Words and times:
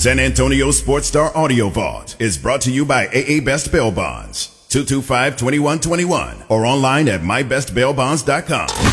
San 0.00 0.18
Antonio 0.18 0.70
Sports 0.70 1.08
Star 1.08 1.30
Audio 1.36 1.68
Vault 1.68 2.16
is 2.18 2.38
brought 2.38 2.62
to 2.62 2.70
you 2.70 2.86
by 2.86 3.06
AA 3.08 3.44
Best 3.44 3.70
Bail 3.70 3.92
Bonds, 3.92 4.46
225-2121, 4.70 6.50
or 6.50 6.64
online 6.64 7.06
at 7.06 7.20
mybestbailbonds.com. 7.20 8.89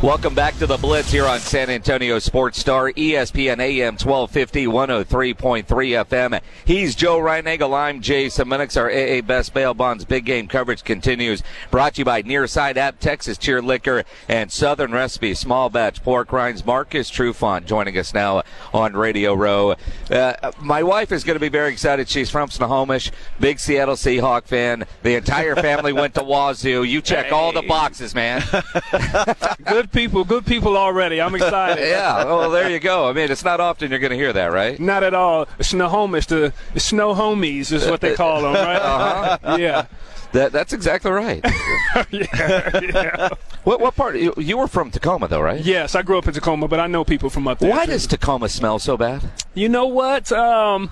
Welcome 0.00 0.32
back 0.32 0.56
to 0.58 0.66
the 0.68 0.76
Blitz 0.76 1.10
here 1.10 1.26
on 1.26 1.40
San 1.40 1.68
Antonio 1.68 2.20
Sports 2.20 2.60
Star, 2.60 2.92
ESPN 2.92 3.58
AM 3.58 3.94
1250, 3.94 4.66
103.3 4.66 5.64
FM. 5.64 6.40
He's 6.64 6.94
Joe 6.94 7.18
Reinagle. 7.18 7.76
I'm 7.76 8.00
Jason 8.00 8.46
Minix. 8.46 8.80
Our 8.80 8.88
AA 8.88 9.22
Best 9.22 9.52
Bail 9.52 9.74
Bonds 9.74 10.04
big 10.04 10.24
game 10.24 10.46
coverage 10.46 10.84
continues. 10.84 11.42
Brought 11.72 11.94
to 11.94 12.02
you 12.02 12.04
by 12.04 12.22
Nearside 12.22 12.76
App, 12.76 13.00
Texas 13.00 13.36
Cheer 13.38 13.60
Liquor, 13.60 14.04
and 14.28 14.52
Southern 14.52 14.92
Recipe 14.92 15.34
Small 15.34 15.68
Batch 15.68 16.00
Pork 16.04 16.30
Rinds. 16.30 16.64
Marcus 16.64 17.10
Trufant 17.10 17.66
joining 17.66 17.98
us 17.98 18.14
now 18.14 18.44
on 18.72 18.92
Radio 18.92 19.34
Row. 19.34 19.74
Uh, 20.08 20.52
my 20.60 20.84
wife 20.84 21.10
is 21.10 21.24
going 21.24 21.34
to 21.34 21.40
be 21.40 21.48
very 21.48 21.72
excited. 21.72 22.08
She's 22.08 22.30
from 22.30 22.50
Snohomish, 22.50 23.10
big 23.40 23.58
Seattle 23.58 23.96
Seahawk 23.96 24.44
fan. 24.44 24.86
The 25.02 25.16
entire 25.16 25.56
family 25.56 25.92
went 25.92 26.14
to 26.14 26.20
Wazoo. 26.24 26.84
You 26.84 27.02
check 27.02 27.26
hey. 27.26 27.32
all 27.32 27.50
the 27.50 27.62
boxes, 27.62 28.14
man. 28.14 28.44
Good 29.66 29.87
good 29.88 30.00
people, 30.00 30.24
good 30.24 30.46
people 30.46 30.76
already. 30.76 31.20
I'm 31.20 31.34
excited. 31.34 31.86
yeah, 31.88 32.24
well, 32.24 32.50
there 32.50 32.70
you 32.70 32.78
go. 32.78 33.08
I 33.08 33.12
mean, 33.12 33.30
it's 33.30 33.44
not 33.44 33.60
often 33.60 33.90
you're 33.90 34.00
going 34.00 34.10
to 34.10 34.16
hear 34.16 34.32
that, 34.32 34.46
right? 34.46 34.78
Not 34.78 35.02
at 35.02 35.14
all. 35.14 35.46
Snohomish, 35.60 36.26
the, 36.26 36.52
the 36.74 36.80
snow 36.80 37.14
homies 37.14 37.72
is 37.72 37.86
what 37.86 38.00
they 38.00 38.14
call 38.16 38.42
them, 38.42 38.54
right? 38.54 38.76
Uh-huh. 38.76 39.56
Yeah. 39.58 39.86
That, 40.32 40.52
that's 40.52 40.74
exactly 40.74 41.10
right. 41.10 41.42
yeah, 42.10 42.80
yeah. 42.82 43.28
What, 43.64 43.80
what 43.80 43.96
part? 43.96 44.16
You, 44.16 44.34
you, 44.36 44.58
were 44.58 44.68
from 44.68 44.90
Tacoma, 44.90 45.26
though, 45.26 45.40
right? 45.40 45.64
Yes, 45.64 45.94
I 45.94 46.02
grew 46.02 46.18
up 46.18 46.28
in 46.28 46.34
Tacoma, 46.34 46.68
but 46.68 46.80
I 46.80 46.86
know 46.86 47.02
people 47.02 47.30
from 47.30 47.48
up 47.48 47.60
there. 47.60 47.70
Why 47.70 47.86
too. 47.86 47.92
does 47.92 48.06
Tacoma 48.06 48.50
smell 48.50 48.78
so 48.78 48.98
bad? 48.98 49.22
You 49.54 49.70
know 49.70 49.86
what? 49.86 50.30
Um, 50.30 50.90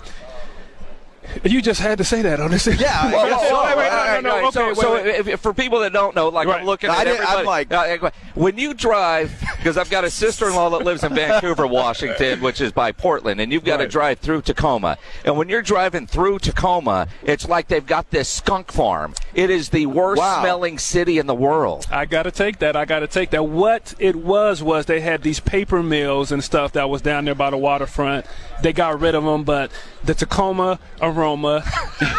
you 1.43 1.61
just 1.61 1.79
had 1.79 1.97
to 1.97 2.03
say 2.03 2.21
that 2.21 2.39
on 2.39 2.51
this. 2.51 2.67
Yeah. 2.67 3.11
well, 3.11 3.27
well, 3.27 3.65
wait, 3.65 3.77
wait, 3.77 4.21
no, 4.21 4.21
no, 4.21 4.41
no. 4.41 4.47
Okay, 4.47 4.73
so, 4.73 4.93
wait, 4.93 5.25
so 5.25 5.29
if, 5.31 5.39
for 5.39 5.53
people 5.53 5.79
that 5.79 5.93
don't 5.93 6.15
know, 6.15 6.29
like 6.29 6.47
right. 6.47 6.61
I'm 6.61 6.65
looking 6.65 6.89
at 6.89 6.97
I 6.97 7.01
everybody. 7.09 7.39
I'm 7.39 7.45
like, 7.45 7.73
uh, 7.73 8.11
when 8.35 8.57
you 8.57 8.73
drive, 8.73 9.33
because 9.57 9.77
I've 9.77 9.89
got 9.89 10.03
a 10.03 10.09
sister-in-law 10.09 10.71
that 10.71 10.85
lives 10.85 11.03
in 11.03 11.13
Vancouver, 11.15 11.65
Washington, 11.77 12.41
which 12.41 12.61
is 12.61 12.71
by 12.71 12.91
Portland, 12.91 13.41
and 13.41 13.51
you've 13.51 13.63
got 13.63 13.79
right. 13.79 13.85
to 13.85 13.89
drive 13.89 14.19
through 14.19 14.41
Tacoma. 14.41 14.97
And 15.25 15.37
when 15.37 15.49
you're 15.49 15.61
driving 15.61 16.07
through 16.07 16.39
Tacoma, 16.39 17.07
it's 17.23 17.47
like 17.47 17.67
they've 17.67 17.85
got 17.85 18.11
this 18.11 18.29
skunk 18.29 18.71
farm. 18.71 19.13
It 19.33 19.49
is 19.49 19.69
the 19.69 19.85
worst 19.85 20.19
wow. 20.19 20.41
smelling 20.41 20.77
city 20.77 21.17
in 21.17 21.27
the 21.27 21.35
world. 21.35 21.87
I 21.91 22.05
got 22.05 22.23
to 22.23 22.31
take 22.31 22.59
that. 22.59 22.75
I 22.75 22.85
got 22.85 22.99
to 22.99 23.07
take 23.07 23.31
that. 23.31 23.43
What 23.43 23.93
it 23.99 24.15
was 24.15 24.61
was 24.61 24.85
they 24.85 25.01
had 25.01 25.23
these 25.23 25.39
paper 25.39 25.81
mills 25.83 26.31
and 26.31 26.43
stuff 26.43 26.73
that 26.73 26.89
was 26.89 27.01
down 27.01 27.25
there 27.25 27.35
by 27.35 27.49
the 27.49 27.57
waterfront. 27.57 28.25
They 28.61 28.73
got 28.73 28.99
rid 28.99 29.15
of 29.15 29.23
them, 29.23 29.43
but 29.43 29.71
the 30.03 30.15
Tacoma 30.15 30.79
aroma 31.17 31.63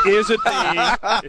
is 0.06 0.30
a 0.30 0.36
thing. 0.38 0.42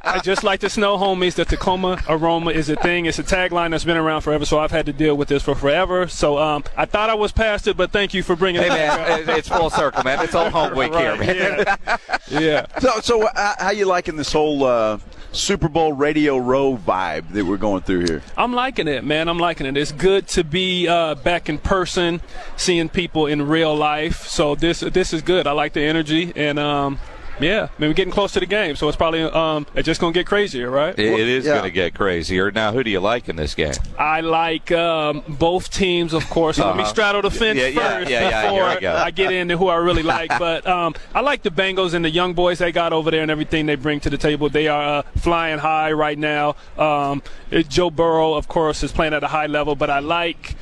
I 0.03 0.22
just 0.23 0.44
like 0.44 0.59
the 0.59 0.70
snow 0.70 0.98
homies, 0.98 1.36
the 1.36 1.45
Tacoma 1.45 2.02
aroma 2.08 2.52
is 2.52 2.70
a 2.70 2.75
thing. 2.75 3.06
It's 3.06 3.20
a 3.20 3.23
tagline 3.23 3.72
that's 3.72 3.84
been 3.84 3.98
around 3.98 4.22
forever, 4.22 4.45
so 4.45 4.59
I've 4.59 4.72
had 4.72 4.86
to 4.88 4.94
deal 4.94 5.16
with 5.16 5.28
this 5.28 5.44
for 5.44 5.56
forever. 5.56 6.08
So 6.08 6.38
um, 6.38 6.64
I 6.75 6.86
thought 6.86 7.09
I 7.09 7.16
was 7.16 7.31
past 7.31 7.67
it, 7.67 7.78
but 7.78 7.92
thank 7.92 8.14
you 8.14 8.23
for 8.23 8.36
bringing 8.36 8.62
hey, 8.62 8.67
it 8.67 8.72
man, 8.72 9.25
back. 9.25 9.38
It's 9.38 9.47
full 9.47 9.70
circle, 9.70 10.03
man. 10.03 10.23
It's 10.23 10.36
all 10.36 10.50
home 10.50 10.75
week 10.75 10.94
right, 10.94 11.22
here, 11.22 11.36
man. 11.36 11.66
Yeah. 11.67 11.97
yeah. 12.40 12.80
So, 12.80 13.00
so 13.02 13.28
uh, 13.28 13.56
how 13.59 13.72
you 13.72 13.86
liking 13.86 14.16
this 14.16 14.31
whole 14.31 14.64
uh, 14.64 15.00
Super 15.31 15.70
Bowl 15.70 15.94
Radio 15.94 16.38
Row 16.38 16.78
vibe 16.78 17.31
that 17.34 17.45
we're 17.45 17.58
going 17.58 17.84
through 17.84 18.06
here? 18.06 18.23
I'm 18.38 18.53
liking 18.53 18.88
it, 18.88 19.03
man. 19.03 19.28
I'm 19.28 19.40
liking 19.40 19.67
it. 19.67 19.78
It's 19.78 19.92
good 19.92 20.28
to 20.30 20.44
be 20.44 20.88
uh, 20.88 21.16
back 21.16 21.50
in 21.50 21.59
person, 21.59 22.22
seeing 22.58 22.90
people 22.90 23.28
in 23.28 23.47
real 23.47 23.75
life. 23.75 24.28
So 24.28 24.56
this 24.56 24.80
this 24.80 25.14
is 25.14 25.22
good. 25.22 25.45
I 25.47 25.52
like 25.52 25.73
the 25.73 25.81
energy, 25.81 26.34
and 26.36 26.58
um, 26.58 27.00
yeah, 27.39 27.63
I 27.63 27.81
mean, 27.81 27.89
we're 27.89 27.93
getting 27.93 28.13
close 28.13 28.33
to 28.33 28.39
the 28.39 28.45
game, 28.45 28.75
so 28.75 28.87
it's 28.87 28.97
probably 28.97 29.21
um, 29.23 29.65
it's 29.75 29.85
just 29.85 30.01
going 30.01 30.13
to 30.13 30.19
get 30.19 30.27
crazier, 30.27 30.69
right? 30.69 30.97
it, 30.97 31.05
it 31.05 31.27
is 31.27 31.45
yeah. 31.45 31.53
going 31.53 31.63
to 31.63 31.71
get 31.71 31.95
crazier. 31.95 32.51
Now, 32.51 32.72
who 32.72 32.83
do 32.83 32.89
you 32.89 33.00
like 33.00 33.29
in 33.29 33.35
this 33.35 33.55
game? 33.55 33.73
I 33.97 34.22
like 34.22 34.72
um, 34.72 35.23
both 35.27 35.69
teams, 35.69 36.13
of 36.13 36.29
course. 36.29 36.59
Uh-huh. 36.59 36.69
Let 36.69 36.78
me 36.78 36.83
uh-huh. 36.83 36.91
straddle 36.91 37.22
the 37.22 37.31
fence 37.31 37.59
yeah, 37.59 37.72
first 37.72 38.09
yeah, 38.09 38.29
yeah, 38.29 38.44
before 38.44 38.89
I 38.89 39.11
get 39.11 39.31
into 39.31 39.57
who 39.57 39.67
I 39.67 39.75
really 39.75 40.03
like. 40.17 40.29
but 40.39 40.67
um, 40.67 40.95
I 41.13 41.22
like 41.22 41.44
the 41.44 41.51
Bengals 41.51 41.94
and 41.94 42.03
the 42.03 42.09
young 42.09 42.33
boys 42.33 42.59
they 42.59 42.72
got 42.72 42.94
over 42.94 43.11
there 43.11 43.22
and 43.22 43.31
everything 43.31 43.66
they 43.66 43.75
bring 43.75 43.99
to 44.01 44.09
the 44.09 44.17
table. 44.17 44.49
They 44.49 44.67
are 44.67 44.99
uh, 44.99 45.01
flying 45.17 45.59
high 45.59 45.91
right 45.91 46.17
now. 46.17 46.55
Um, 46.78 47.22
Joe 47.51 47.89
Burrow, 47.89 48.33
of 48.33 48.47
course, 48.47 48.83
is 48.83 48.91
playing 48.91 49.13
at 49.13 49.23
a 49.23 49.28
high 49.28 49.47
level, 49.47 49.75
but 49.75 49.89
I 49.89 49.99
like 49.99 50.55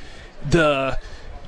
the. 0.48 0.98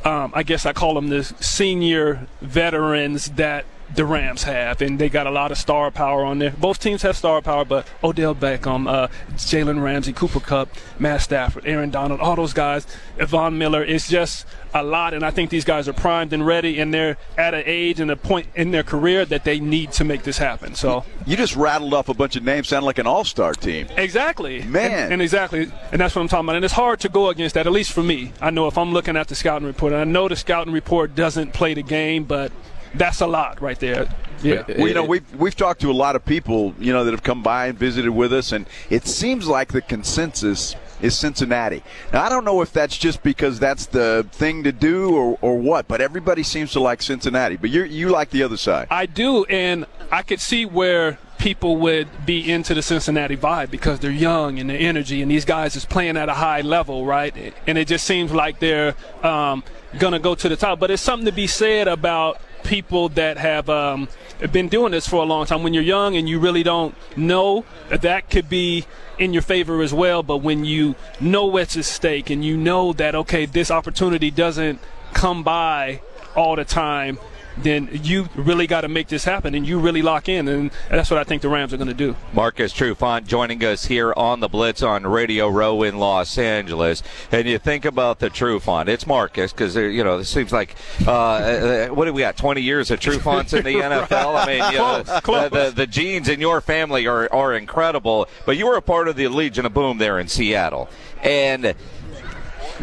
Um, 0.02 0.32
I 0.34 0.44
guess 0.44 0.64
I 0.64 0.72
call 0.72 0.94
them 0.94 1.08
the 1.08 1.22
senior 1.24 2.26
veterans 2.40 3.32
that 3.32 3.66
the 3.94 4.04
Rams 4.04 4.44
have, 4.44 4.80
and 4.80 4.98
they 4.98 5.08
got 5.08 5.26
a 5.26 5.30
lot 5.30 5.50
of 5.50 5.58
star 5.58 5.90
power 5.90 6.24
on 6.24 6.38
there. 6.38 6.50
Both 6.50 6.80
teams 6.80 7.02
have 7.02 7.16
star 7.16 7.42
power, 7.42 7.64
but 7.64 7.86
Odell 8.04 8.34
Beckham, 8.34 8.88
uh, 8.88 9.08
Jalen 9.32 9.82
Ramsey, 9.82 10.12
Cooper 10.12 10.40
Kupp, 10.40 10.68
Matt 10.98 11.22
Stafford, 11.22 11.66
Aaron 11.66 11.90
Donald, 11.90 12.20
all 12.20 12.36
those 12.36 12.52
guys, 12.52 12.86
Von 13.18 13.58
Miller. 13.58 13.82
It's 13.82 14.08
just 14.08 14.46
a 14.72 14.82
lot, 14.82 15.14
and 15.14 15.24
I 15.24 15.30
think 15.30 15.50
these 15.50 15.64
guys 15.64 15.88
are 15.88 15.92
primed 15.92 16.32
and 16.32 16.46
ready, 16.46 16.78
and 16.78 16.94
they're 16.94 17.16
at 17.36 17.54
an 17.54 17.64
age 17.66 17.98
and 17.98 18.10
a 18.10 18.16
point 18.16 18.46
in 18.54 18.70
their 18.70 18.84
career 18.84 19.24
that 19.24 19.44
they 19.44 19.58
need 19.58 19.92
to 19.92 20.04
make 20.04 20.22
this 20.22 20.38
happen. 20.38 20.74
So 20.74 21.04
you 21.26 21.36
just 21.36 21.56
rattled 21.56 21.92
off 21.92 22.08
a 22.08 22.14
bunch 22.14 22.36
of 22.36 22.44
names, 22.44 22.68
sound 22.68 22.86
like 22.86 22.98
an 22.98 23.06
all-star 23.06 23.54
team. 23.54 23.88
Exactly, 23.96 24.62
man, 24.62 24.90
and, 24.92 25.12
and, 25.14 25.22
exactly, 25.22 25.70
and 25.90 26.00
that's 26.00 26.14
what 26.14 26.22
I'm 26.22 26.28
talking 26.28 26.46
about. 26.46 26.56
And 26.56 26.64
it's 26.64 26.74
hard 26.74 27.00
to 27.00 27.08
go 27.08 27.28
against 27.28 27.54
that, 27.56 27.66
at 27.66 27.72
least 27.72 27.92
for 27.92 28.02
me. 28.02 28.32
I 28.40 28.50
know 28.50 28.68
if 28.68 28.78
I'm 28.78 28.92
looking 28.92 29.16
at 29.16 29.28
the 29.28 29.34
scouting 29.34 29.66
report, 29.66 29.92
and 29.92 30.00
I 30.00 30.04
know 30.04 30.28
the 30.28 30.36
scouting 30.36 30.72
report 30.72 31.14
doesn't 31.16 31.52
play 31.52 31.74
the 31.74 31.82
game, 31.82 32.24
but 32.24 32.52
that's 32.94 33.20
a 33.20 33.26
lot 33.26 33.60
right 33.60 33.78
there. 33.78 34.08
Yeah. 34.42 34.64
Well, 34.68 34.88
you 34.88 34.94
know, 34.94 35.04
we've 35.04 35.34
we've 35.34 35.56
talked 35.56 35.80
to 35.82 35.90
a 35.90 35.92
lot 35.92 36.16
of 36.16 36.24
people, 36.24 36.74
you 36.78 36.92
know, 36.92 37.04
that 37.04 37.10
have 37.10 37.22
come 37.22 37.42
by 37.42 37.66
and 37.66 37.78
visited 37.78 38.10
with 38.10 38.32
us, 38.32 38.52
and 38.52 38.66
it 38.88 39.06
seems 39.06 39.46
like 39.46 39.72
the 39.72 39.82
consensus 39.82 40.76
is 41.02 41.16
Cincinnati. 41.18 41.82
Now, 42.12 42.24
I 42.24 42.28
don't 42.28 42.44
know 42.44 42.60
if 42.62 42.72
that's 42.72 42.96
just 42.96 43.22
because 43.22 43.58
that's 43.58 43.86
the 43.86 44.26
thing 44.32 44.64
to 44.64 44.72
do 44.72 45.14
or, 45.14 45.38
or 45.40 45.58
what, 45.58 45.88
but 45.88 46.00
everybody 46.00 46.42
seems 46.42 46.72
to 46.72 46.80
like 46.80 47.02
Cincinnati. 47.02 47.56
But 47.56 47.70
you 47.70 47.84
you 47.84 48.08
like 48.08 48.30
the 48.30 48.42
other 48.42 48.56
side. 48.56 48.88
I 48.90 49.06
do, 49.06 49.44
and 49.44 49.86
I 50.10 50.22
could 50.22 50.40
see 50.40 50.64
where 50.64 51.18
people 51.38 51.76
would 51.76 52.26
be 52.26 52.50
into 52.52 52.74
the 52.74 52.82
Cincinnati 52.82 53.36
vibe 53.36 53.70
because 53.70 53.98
they're 54.00 54.10
young 54.10 54.58
and 54.58 54.68
the 54.68 54.74
energy, 54.74 55.22
and 55.22 55.30
these 55.30 55.44
guys 55.44 55.74
is 55.74 55.84
playing 55.84 56.16
at 56.16 56.28
a 56.28 56.34
high 56.34 56.60
level, 56.60 57.06
right? 57.06 57.34
And 57.66 57.78
it 57.78 57.88
just 57.88 58.06
seems 58.06 58.30
like 58.32 58.58
they're 58.58 58.94
um, 59.22 59.64
going 59.98 60.12
to 60.12 60.18
go 60.18 60.34
to 60.34 60.48
the 60.48 60.56
top. 60.56 60.78
But 60.78 60.90
it's 60.90 61.02
something 61.02 61.26
to 61.26 61.32
be 61.32 61.46
said 61.46 61.88
about 61.88 62.40
people 62.65 63.09
that 63.10 63.38
have 63.38 63.69
um, 63.69 64.09
been 64.53 64.69
doing 64.69 64.93
this 64.93 65.06
for 65.06 65.16
a 65.16 65.26
long 65.26 65.47
time. 65.47 65.62
When 65.62 65.75
you're 65.75 65.82
young 65.82 66.16
and 66.16 66.28
you 66.28 66.38
really 66.38 66.62
don't 66.62 66.94
know, 67.16 67.65
that 67.88 68.31
could 68.31 68.48
be 68.48 68.87
in 69.19 69.32
your 69.32 69.43
favor 69.43 69.82
as 69.82 69.93
well. 69.93 70.22
But 70.22 70.38
when 70.38 70.65
you 70.65 70.94
know 71.20 71.47
what's 71.47 71.76
at 71.76 71.84
stake 71.84 72.31
and 72.31 72.44
you 72.44 72.56
know 72.56 72.93
that, 72.94 73.15
okay, 73.15 73.47
this 73.47 73.70
opportunity 73.70 74.31
doesn't 74.31 74.81
come 75.12 75.43
by 75.43 76.00
all 76.37 76.56
the 76.56 76.65
time, 76.65 77.19
then 77.59 77.88
you 78.03 78.28
really 78.34 78.66
got 78.66 78.83
to 78.83 78.88
make 78.88 79.09
this 79.09 79.25
happen 79.25 79.55
and 79.55 79.66
you 79.66 79.78
really 79.78 80.03
lock 80.03 80.28
in. 80.28 80.49
And 80.49 80.71
that's 80.88 81.11
what 81.11 81.19
I 81.19 81.25
think 81.25 81.43
the 81.43 81.49
Rams 81.49 81.72
are 81.72 81.77
going 81.77 81.88
to 81.88 81.94
do. 81.94 82.16
Marcus 82.33 82.72
Trufant 82.72 83.27
joining 83.27 83.62
us 83.65 83.87
here 83.87 84.12
on 84.16 84.41
the 84.41 84.49
Blitz 84.49 84.83
on 84.83 85.06
Radio 85.06 85.49
Row 85.49 85.83
in 85.83 85.99
Los 85.99 86.38
Angeles. 86.38 87.03
And 87.31 87.47
you 87.49 87.59
think 87.59 87.84
about 87.84 88.19
the 88.19 88.31
Trufant, 88.31 88.88
it's 88.88 89.06
Marcus 89.06 89.53
because, 89.53 89.77
you 89.77 90.05
know, 90.05 90.19
it 90.19 90.25
seems 90.25 90.53
like, 90.53 90.77
uh, 91.06 91.11
uh, 91.11 91.88
what 91.88 92.06
do 92.06 92.12
we 92.12 92.22
got, 92.22 92.37
20 92.37 92.61
years 92.61 92.91
of 92.91 93.00
Trufants 93.00 93.56
in 93.56 93.65
the 93.65 93.75
NFL? 93.81 94.43
I 94.43 94.47
mean, 94.47 94.72
you 94.72 94.78
know, 94.78 95.03
close, 95.22 95.50
The, 95.50 95.65
the, 95.65 95.71
the, 95.71 95.87
genes 95.87 96.28
in 96.28 96.41
your 96.41 96.61
family 96.61 97.06
are, 97.06 97.32
are 97.32 97.55
incredible. 97.55 98.28
But 98.47 98.56
you 98.56 98.67
were 98.67 98.77
a 98.77 98.82
part 98.82 99.09
of 99.09 99.17
the 99.17 99.28
Legion 99.28 99.67
of 99.67 99.75
Boom 99.75 99.99
there 99.99 100.19
in 100.19 100.28
Seattle. 100.28 100.88
And 101.22 101.75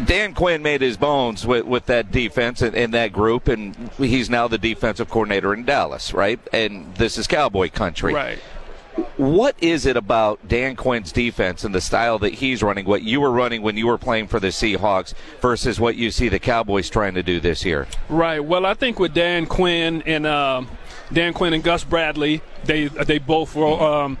Dan 0.04 0.34
Quinn 0.34 0.62
made 0.62 0.80
his 0.80 0.96
bones 0.96 1.46
with, 1.46 1.64
with 1.64 1.86
that 1.86 2.10
defense 2.10 2.62
and, 2.62 2.74
and, 2.74 2.94
that 2.94 3.12
group, 3.12 3.48
and 3.48 3.74
he's 3.96 4.30
now 4.30 4.48
the 4.48 4.58
defensive 4.58 5.10
coordinator 5.10 5.52
in 5.52 5.64
Dallas, 5.64 6.14
right? 6.14 6.38
And 6.52 6.94
this 6.96 7.18
is 7.18 7.26
Cowboy 7.26 7.70
country. 7.70 8.14
Right. 8.14 8.38
What 9.16 9.54
is 9.60 9.86
it 9.86 9.96
about 9.96 10.46
Dan 10.48 10.74
Quinn's 10.74 11.12
defense 11.12 11.64
and 11.64 11.74
the 11.74 11.80
style 11.80 12.18
that 12.20 12.34
he's 12.34 12.62
running, 12.62 12.84
what 12.84 13.02
you 13.02 13.20
were 13.20 13.30
running 13.30 13.62
when 13.62 13.76
you 13.76 13.86
were 13.86 13.98
playing 13.98 14.26
for 14.26 14.40
the 14.40 14.48
Seahawks, 14.48 15.14
versus 15.40 15.78
what 15.78 15.96
you 15.96 16.10
see 16.10 16.28
the 16.28 16.40
Cowboys 16.40 16.90
trying 16.90 17.14
to 17.14 17.22
do 17.22 17.38
this 17.38 17.64
year? 17.64 17.86
Right. 18.08 18.40
Well, 18.40 18.66
I 18.66 18.74
think 18.74 18.98
with 18.98 19.14
Dan 19.14 19.46
Quinn 19.46 20.02
and 20.02 20.26
uh, 20.26 20.62
Dan 21.12 21.32
Quinn 21.32 21.52
and 21.52 21.62
Gus 21.62 21.84
Bradley, 21.84 22.42
they 22.64 22.86
they 22.88 23.18
both 23.18 23.54
were. 23.54 23.66
Um, 23.66 24.18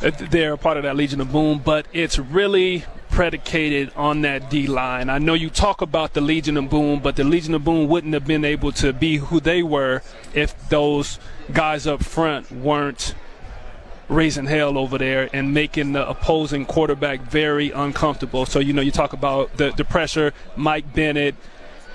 they're 0.00 0.56
part 0.56 0.76
of 0.76 0.82
that 0.82 0.96
Legion 0.96 1.20
of 1.20 1.32
Boom, 1.32 1.60
but 1.64 1.86
it's 1.92 2.18
really 2.18 2.84
predicated 3.16 3.90
on 3.96 4.20
that 4.20 4.50
D 4.50 4.66
line. 4.66 5.08
I 5.08 5.16
know 5.16 5.32
you 5.32 5.48
talk 5.48 5.80
about 5.80 6.12
the 6.12 6.20
Legion 6.20 6.58
of 6.58 6.68
Boom, 6.68 7.00
but 7.00 7.16
the 7.16 7.24
Legion 7.24 7.54
of 7.54 7.64
Boom 7.64 7.88
wouldn't 7.88 8.12
have 8.12 8.26
been 8.26 8.44
able 8.44 8.72
to 8.72 8.92
be 8.92 9.16
who 9.16 9.40
they 9.40 9.62
were 9.62 10.02
if 10.34 10.68
those 10.68 11.18
guys 11.50 11.86
up 11.86 12.04
front 12.04 12.52
weren't 12.52 13.14
raising 14.10 14.44
hell 14.44 14.76
over 14.76 14.98
there 14.98 15.30
and 15.32 15.54
making 15.54 15.94
the 15.94 16.06
opposing 16.06 16.66
quarterback 16.66 17.22
very 17.22 17.70
uncomfortable. 17.70 18.44
So, 18.44 18.58
you 18.58 18.74
know, 18.74 18.82
you 18.82 18.90
talk 18.90 19.14
about 19.14 19.56
the, 19.56 19.72
the 19.74 19.84
pressure, 19.86 20.34
Mike 20.54 20.92
Bennett, 20.92 21.36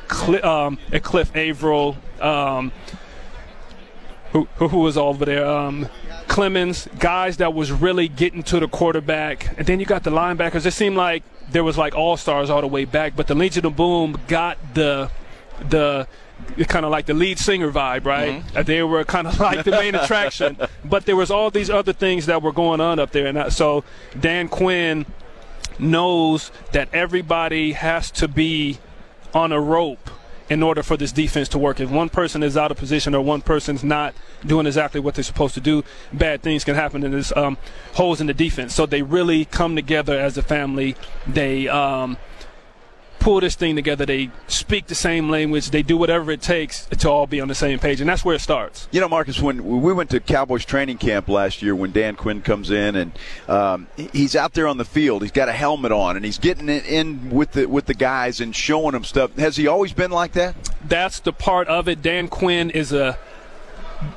Cliff, 0.07 0.43
um, 0.43 0.79
Cliff 1.03 1.35
Avril, 1.35 1.97
um, 2.19 2.71
who, 4.31 4.45
who 4.55 4.79
was 4.79 4.97
over 4.97 5.25
there? 5.25 5.45
Um, 5.45 5.89
Clemons, 6.27 6.87
guys 6.99 7.37
that 7.37 7.53
was 7.53 7.71
really 7.71 8.07
getting 8.07 8.43
to 8.43 8.59
the 8.59 8.67
quarterback. 8.67 9.57
And 9.57 9.67
then 9.67 9.79
you 9.79 9.85
got 9.85 10.03
the 10.03 10.11
linebackers. 10.11 10.65
It 10.65 10.71
seemed 10.71 10.95
like 10.95 11.23
there 11.51 11.63
was 11.63 11.77
like 11.77 11.95
all 11.95 12.17
stars 12.17 12.49
all 12.49 12.61
the 12.61 12.67
way 12.67 12.85
back, 12.85 13.15
but 13.15 13.27
the 13.27 13.35
Legion 13.35 13.65
of 13.65 13.75
Boom 13.75 14.17
got 14.27 14.57
the 14.73 15.11
the 15.69 16.07
kind 16.67 16.85
of 16.85 16.91
like 16.91 17.05
the 17.05 17.13
lead 17.13 17.37
singer 17.37 17.71
vibe, 17.71 18.05
right? 18.05 18.41
Mm-hmm. 18.41 18.63
They 18.63 18.81
were 18.83 19.03
kind 19.03 19.27
of 19.27 19.39
like 19.41 19.63
the 19.63 19.71
main 19.71 19.95
attraction, 19.95 20.57
but 20.83 21.05
there 21.05 21.15
was 21.15 21.29
all 21.29 21.51
these 21.51 21.69
other 21.69 21.93
things 21.93 22.25
that 22.25 22.41
were 22.41 22.51
going 22.51 22.81
on 22.81 22.99
up 22.99 23.11
there, 23.11 23.27
and 23.27 23.53
so 23.53 23.83
Dan 24.19 24.47
Quinn 24.47 25.05
knows 25.77 26.51
that 26.71 26.89
everybody 26.93 27.73
has 27.73 28.11
to 28.11 28.27
be 28.27 28.79
on 29.33 29.51
a 29.51 29.59
rope 29.59 30.09
in 30.51 30.61
order 30.61 30.83
for 30.83 30.97
this 30.97 31.13
defense 31.13 31.47
to 31.47 31.57
work. 31.57 31.79
If 31.79 31.89
one 31.89 32.09
person 32.09 32.43
is 32.43 32.57
out 32.57 32.71
of 32.71 32.77
position 32.77 33.15
or 33.15 33.21
one 33.21 33.41
person's 33.41 33.85
not 33.85 34.13
doing 34.45 34.65
exactly 34.67 34.99
what 34.99 35.15
they're 35.15 35.23
supposed 35.23 35.53
to 35.53 35.61
do, 35.61 35.81
bad 36.11 36.41
things 36.41 36.65
can 36.65 36.75
happen 36.75 37.05
and 37.05 37.13
there's 37.13 37.31
um, 37.31 37.57
holes 37.93 38.19
in 38.19 38.27
the 38.27 38.33
defense. 38.33 38.75
So 38.75 38.85
they 38.85 39.01
really 39.01 39.45
come 39.45 39.77
together 39.77 40.19
as 40.19 40.37
a 40.37 40.43
family. 40.43 40.97
They 41.25 41.69
um, 41.69 42.17
pull 43.21 43.39
this 43.39 43.55
thing 43.55 43.75
together. 43.75 44.05
They 44.05 44.31
speak 44.47 44.87
the 44.87 44.95
same 44.95 45.29
language. 45.29 45.69
They 45.69 45.83
do 45.83 45.95
whatever 45.95 46.31
it 46.31 46.41
takes 46.41 46.85
to 46.87 47.09
all 47.09 47.27
be 47.27 47.39
on 47.39 47.47
the 47.47 47.55
same 47.55 47.79
page, 47.79 48.01
and 48.01 48.09
that's 48.09 48.25
where 48.25 48.35
it 48.35 48.41
starts. 48.41 48.89
You 48.91 48.99
know, 48.99 49.07
Marcus, 49.07 49.39
when 49.39 49.81
we 49.81 49.93
went 49.93 50.09
to 50.09 50.19
Cowboys 50.19 50.65
training 50.65 50.97
camp 50.97 51.29
last 51.29 51.61
year, 51.61 51.75
when 51.75 51.91
Dan 51.91 52.15
Quinn 52.15 52.41
comes 52.41 52.71
in 52.71 52.95
and 52.95 53.11
um, 53.47 53.87
he's 54.11 54.35
out 54.35 54.53
there 54.53 54.67
on 54.67 54.77
the 54.77 54.85
field, 54.85 55.21
he's 55.21 55.31
got 55.31 55.47
a 55.47 55.53
helmet 55.53 55.91
on, 55.91 56.17
and 56.17 56.25
he's 56.25 56.39
getting 56.39 56.67
it 56.67 56.85
in 56.85 57.29
with 57.29 57.53
the 57.53 57.67
with 57.67 57.85
the 57.85 57.93
guys 57.93 58.41
and 58.41 58.55
showing 58.55 58.91
them 58.91 59.03
stuff. 59.03 59.35
Has 59.37 59.55
he 59.55 59.67
always 59.67 59.93
been 59.93 60.11
like 60.11 60.33
that? 60.33 60.55
That's 60.83 61.19
the 61.19 61.31
part 61.31 61.67
of 61.67 61.87
it. 61.87 62.01
Dan 62.01 62.27
Quinn 62.27 62.71
is 62.71 62.91
a 62.91 63.17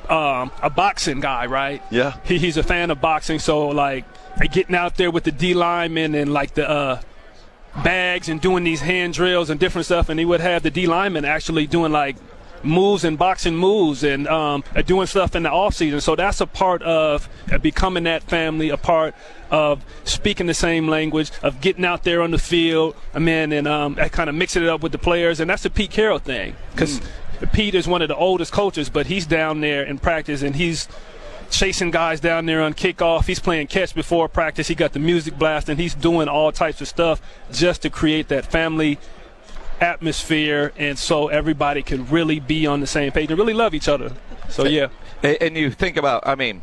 um, 0.09 0.51
a 0.63 0.69
boxing 0.69 1.19
guy, 1.19 1.45
right? 1.45 1.81
Yeah. 1.91 2.17
He, 2.25 2.39
he's 2.39 2.57
a 2.57 2.63
fan 2.63 2.89
of 2.89 2.99
boxing, 2.99 3.37
so 3.37 3.67
like 3.67 4.05
getting 4.51 4.75
out 4.75 4.97
there 4.97 5.11
with 5.11 5.23
the 5.23 5.31
D 5.31 5.53
linemen 5.53 6.15
and 6.15 6.33
like 6.33 6.55
the 6.55 6.67
uh, 6.67 7.01
bags 7.83 8.29
and 8.29 8.39
doing 8.39 8.63
these 8.63 8.81
hand 8.81 9.13
drills 9.13 9.49
and 9.49 9.59
different 9.59 9.85
stuff, 9.85 10.09
and 10.09 10.19
he 10.19 10.25
would 10.25 10.41
have 10.41 10.63
the 10.63 10.71
D 10.71 10.87
lineman 10.87 11.25
actually 11.25 11.67
doing 11.67 11.91
like 11.91 12.15
moves 12.63 13.03
and 13.03 13.17
boxing 13.17 13.55
moves 13.55 14.03
and 14.03 14.27
um, 14.27 14.63
doing 14.85 15.07
stuff 15.07 15.35
in 15.35 15.43
the 15.43 15.51
off 15.51 15.75
season. 15.75 16.01
So 16.01 16.15
that's 16.15 16.41
a 16.41 16.47
part 16.47 16.81
of 16.81 17.29
becoming 17.61 18.03
that 18.03 18.23
family, 18.23 18.69
a 18.69 18.77
part 18.77 19.15
of 19.51 19.85
speaking 20.03 20.47
the 20.47 20.53
same 20.53 20.87
language, 20.87 21.31
of 21.43 21.61
getting 21.61 21.85
out 21.85 22.03
there 22.03 22.21
on 22.21 22.31
the 22.31 22.37
field, 22.37 22.95
I 23.13 23.19
mean, 23.19 23.51
and 23.51 23.67
um, 23.67 23.95
kind 23.95 24.29
of 24.29 24.35
mixing 24.35 24.63
it 24.63 24.69
up 24.69 24.81
with 24.81 24.91
the 24.91 24.97
players. 24.97 25.39
And 25.39 25.49
that's 25.49 25.63
the 25.63 25.69
Pete 25.69 25.91
Carroll 25.91 26.19
thing 26.19 26.55
because 26.71 26.99
mm. 26.99 27.51
Pete 27.53 27.75
is 27.75 27.87
one 27.87 28.01
of 28.01 28.07
the 28.07 28.15
oldest 28.15 28.51
coaches, 28.51 28.89
but 28.89 29.07
he's 29.07 29.25
down 29.25 29.61
there 29.61 29.83
in 29.83 29.99
practice 29.99 30.41
and 30.41 30.55
he's 30.55 30.87
chasing 31.49 31.91
guys 31.91 32.19
down 32.19 32.45
there 32.45 32.61
on 32.61 32.73
kickoff. 32.73 33.25
He's 33.25 33.39
playing 33.39 33.67
catch 33.67 33.95
before 33.95 34.27
practice. 34.27 34.67
He 34.67 34.75
got 34.75 34.93
the 34.93 34.99
music 34.99 35.37
blasting. 35.37 35.77
He's 35.77 35.95
doing 35.95 36.27
all 36.27 36.51
types 36.51 36.81
of 36.81 36.87
stuff 36.87 37.21
just 37.51 37.81
to 37.83 37.89
create 37.89 38.27
that 38.29 38.45
family 38.45 38.99
atmosphere 39.81 40.71
and 40.77 40.97
so 40.97 41.27
everybody 41.27 41.81
can 41.81 42.07
really 42.07 42.39
be 42.39 42.65
on 42.65 42.79
the 42.79 42.87
same 42.87 43.11
page 43.11 43.29
and 43.29 43.37
really 43.37 43.53
love 43.53 43.73
each 43.73 43.87
other. 43.87 44.11
So 44.49 44.65
yeah. 44.65 44.87
And 45.23 45.57
you 45.57 45.71
think 45.71 45.97
about, 45.97 46.27
I 46.27 46.35
mean, 46.35 46.61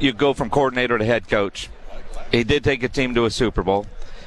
you 0.00 0.12
go 0.12 0.32
from 0.32 0.50
coordinator 0.50 0.98
to 0.98 1.04
head 1.04 1.28
coach. 1.28 1.68
He 2.30 2.44
did 2.44 2.64
take 2.64 2.82
a 2.82 2.88
team 2.88 3.14
to 3.14 3.26
a 3.26 3.30
Super 3.30 3.62
Bowl. 3.62 3.86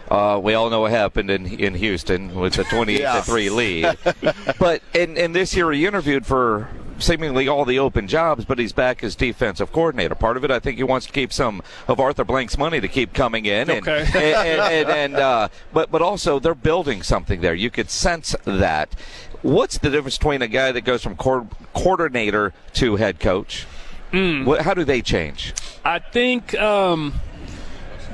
Uh, 0.10 0.40
we 0.42 0.54
all 0.54 0.70
know 0.70 0.82
what 0.82 0.92
happened 0.92 1.32
in 1.32 1.48
in 1.48 1.74
Houston 1.74 2.36
with 2.36 2.54
the 2.54 2.64
28 2.64 3.00
yeah. 3.00 3.16
to 3.16 3.22
three 3.24 3.50
lead. 3.50 3.98
but 4.60 4.84
in, 4.94 5.18
in 5.18 5.32
this 5.32 5.56
year, 5.56 5.72
he 5.72 5.88
interviewed 5.88 6.28
for 6.28 6.70
seemingly 7.00 7.48
all 7.48 7.66
the 7.66 7.80
open 7.80 8.08
jobs, 8.08 8.46
but 8.46 8.60
he's 8.60 8.74
back 8.74 9.04
as 9.04 9.16
defensive 9.16 9.72
coordinator. 9.72 10.16
Part 10.16 10.38
of 10.38 10.44
it, 10.44 10.52
I 10.52 10.60
think, 10.60 10.78
he 10.78 10.84
wants 10.84 11.06
to 11.08 11.12
keep 11.12 11.32
some 11.32 11.62
of 11.88 12.00
Arthur 12.00 12.24
Blank's 12.24 12.58
money 12.58 12.80
to 12.82 12.88
keep 12.88 13.14
coming 13.14 13.46
in, 13.46 13.70
and 13.70 13.88
okay. 13.88 14.02
and, 14.06 14.16
and, 14.16 14.62
and, 14.62 14.90
and 14.90 15.16
uh, 15.16 15.48
but 15.74 15.92
but 15.92 16.02
also 16.02 16.40
they're 16.40 16.56
building 16.56 17.04
something 17.04 17.42
there. 17.42 17.54
You 17.54 17.70
could 17.70 17.90
sense 17.90 18.36
that. 18.46 18.94
What's 19.42 19.78
the 19.78 19.92
difference 19.92 20.18
between 20.18 20.42
a 20.42 20.48
guy 20.48 20.72
that 20.72 20.82
goes 20.82 21.04
from 21.04 21.16
co- 21.16 21.48
coordinator 21.76 22.52
to 22.74 22.96
head 22.96 23.20
coach? 23.20 23.68
Mm. 24.12 24.46
What, 24.46 24.62
how 24.62 24.74
do 24.74 24.84
they 24.84 25.04
change? 25.04 25.54
I 25.84 26.00
think 26.00 26.56
um, 26.56 27.14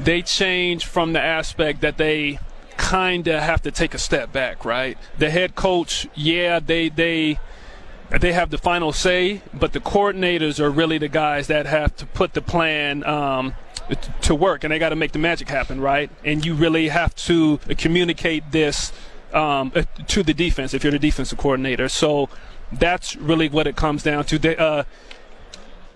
they 0.04 0.24
change 0.24 0.86
from 0.86 1.14
the 1.14 1.22
aspect 1.22 1.82
that 1.82 1.98
they 1.98 2.40
kind 2.76 3.28
of 3.28 3.42
have 3.42 3.62
to 3.62 3.72
take 3.72 3.94
a 3.94 3.98
step 3.98 4.34
back, 4.34 4.66
right? 4.66 4.98
The 5.18 5.30
head 5.30 5.56
coach, 5.56 6.08
yeah, 6.16 6.60
they 6.60 6.90
they 6.90 7.40
they 8.20 8.34
have 8.34 8.50
the 8.50 8.58
final 8.58 8.92
say, 8.92 9.42
but 9.54 9.72
the 9.72 9.80
coordinators 9.80 10.60
are 10.60 10.70
really 10.70 10.98
the 10.98 11.08
guys 11.08 11.48
that 11.48 11.66
have 11.66 11.96
to 11.96 12.06
put 12.06 12.34
the 12.34 12.42
plan 12.42 13.06
um, 13.06 13.56
to 14.22 14.36
work, 14.36 14.66
and 14.66 14.72
they 14.74 14.80
got 14.80 14.90
to 14.90 14.98
make 14.98 15.14
the 15.14 15.20
magic 15.20 15.48
happen, 15.48 15.80
right? 15.80 16.10
And 16.26 16.46
you 16.46 16.54
really 16.54 16.90
have 16.90 17.16
to 17.16 17.58
communicate 17.78 18.52
this 18.52 18.92
um, 19.34 19.72
uh, 19.74 19.84
to 20.08 20.24
the 20.24 20.34
defense 20.34 20.74
if 20.74 20.84
you're 20.84 20.92
the 20.92 21.00
defensive 21.00 21.38
coordinator. 21.38 21.88
So 21.88 22.28
that's 22.72 23.16
really 23.16 23.48
what 23.48 23.66
it 23.68 23.76
comes 23.78 24.04
down 24.04 24.26
to. 24.26 24.38
The 24.38 24.60
uh, 24.60 24.84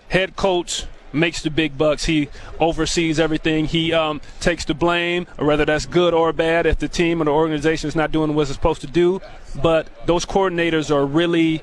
head 0.08 0.36
coach 0.36 0.86
makes 1.12 1.42
the 1.42 1.50
big 1.50 1.76
bucks. 1.78 2.04
He 2.04 2.28
oversees 2.60 3.18
everything. 3.18 3.66
He 3.66 3.92
um, 3.92 4.20
takes 4.40 4.64
the 4.64 4.74
blame, 4.74 5.26
whether 5.38 5.64
that's 5.64 5.86
good 5.86 6.14
or 6.14 6.32
bad, 6.32 6.66
if 6.66 6.78
the 6.78 6.88
team 6.88 7.20
or 7.20 7.24
the 7.24 7.30
organization 7.30 7.88
is 7.88 7.96
not 7.96 8.12
doing 8.12 8.34
what 8.34 8.42
it's 8.42 8.52
supposed 8.52 8.80
to 8.82 8.86
do. 8.86 9.20
But 9.62 9.88
those 10.06 10.26
coordinators 10.26 10.94
are 10.94 11.06
really 11.06 11.62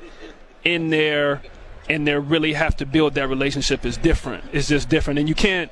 in 0.64 0.90
there 0.90 1.42
and 1.88 2.06
they 2.06 2.14
really 2.14 2.54
have 2.54 2.76
to 2.76 2.86
build 2.86 3.14
that 3.14 3.28
relationship 3.28 3.84
is 3.84 3.96
different. 3.96 4.44
It's 4.52 4.68
just 4.68 4.88
different. 4.88 5.18
And 5.18 5.28
you 5.28 5.34
can't 5.34 5.70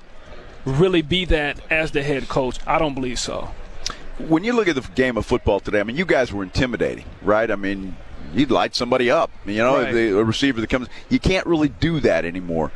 really 0.64 1.02
be 1.02 1.24
that 1.26 1.58
as 1.70 1.90
the 1.92 2.02
head 2.02 2.28
coach. 2.28 2.58
I 2.66 2.78
don't 2.78 2.94
believe 2.94 3.18
so. 3.18 3.50
When 4.18 4.44
you 4.44 4.52
look 4.52 4.68
at 4.68 4.74
the 4.74 4.86
game 4.94 5.16
of 5.16 5.26
football 5.26 5.58
today, 5.60 5.80
I 5.80 5.82
mean, 5.84 5.96
you 5.96 6.04
guys 6.04 6.32
were 6.32 6.42
intimidating, 6.42 7.04
right? 7.22 7.50
I 7.50 7.56
mean, 7.56 7.96
you'd 8.34 8.50
light 8.50 8.74
somebody 8.74 9.10
up. 9.10 9.30
You 9.46 9.58
know, 9.58 9.82
right. 9.82 9.92
the 9.92 10.18
a 10.18 10.24
receiver 10.24 10.60
that 10.60 10.70
comes, 10.70 10.88
you 11.08 11.18
can't 11.18 11.46
really 11.46 11.68
do 11.68 12.00
that 12.00 12.24
anymore. 12.24 12.70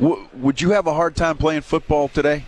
W- 0.00 0.28
would 0.34 0.60
you 0.60 0.70
have 0.70 0.86
a 0.86 0.94
hard 0.94 1.16
time 1.16 1.38
playing 1.38 1.62
football 1.62 2.08
today? 2.08 2.44